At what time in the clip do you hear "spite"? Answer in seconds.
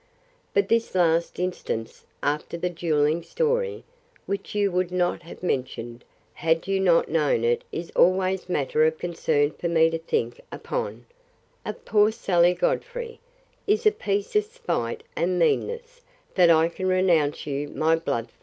14.45-15.03